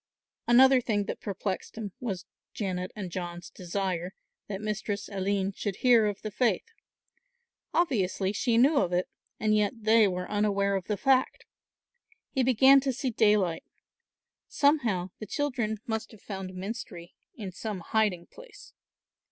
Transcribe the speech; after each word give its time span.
Another 0.47 0.81
thing 0.81 1.03
that 1.03 1.21
perplexed 1.21 1.77
him 1.77 1.91
was 1.99 2.25
Janet 2.55 2.91
and 2.95 3.11
John's 3.11 3.51
desire 3.51 4.15
that 4.47 4.59
Mistress 4.59 5.07
Aline 5.07 5.51
should 5.51 5.75
hear 5.75 6.07
of 6.07 6.23
the 6.23 6.31
faith. 6.31 6.65
Obviously, 7.71 8.33
she 8.33 8.57
knew 8.57 8.77
of 8.77 8.93
it 8.93 9.07
and 9.39 9.55
yet 9.55 9.73
they 9.83 10.07
were 10.07 10.27
unaware 10.27 10.75
of 10.75 10.85
the 10.87 10.97
fact. 10.97 11.45
He 12.31 12.41
began 12.41 12.79
to 12.79 12.91
see 12.93 13.11
daylight; 13.11 13.63
somehow 14.47 15.11
the 15.19 15.27
children 15.27 15.77
must 15.85 16.09
have 16.13 16.21
found 16.23 16.49
Menstrie 16.55 17.13
in 17.35 17.51
some 17.51 17.81
hiding 17.81 18.25
place. 18.25 18.73